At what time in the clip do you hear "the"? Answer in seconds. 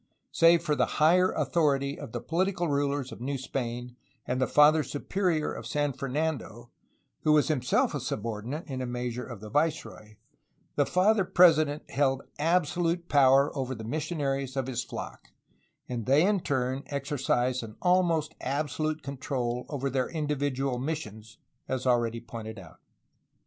0.75-0.87, 2.11-2.21, 4.41-4.47, 9.41-9.51, 10.75-10.87, 13.75-13.83